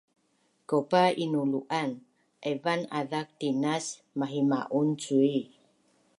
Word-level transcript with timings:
Kaupa 0.69 1.01
inulu’an 1.23 1.89
aivan 2.47 2.81
azak 2.99 3.27
tinas 3.39 3.85
mahima’un 4.19 4.89
cui 5.03 5.35